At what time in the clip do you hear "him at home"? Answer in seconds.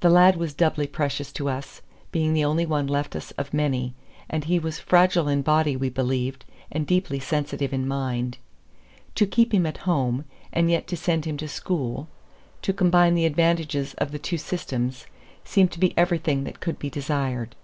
9.54-10.24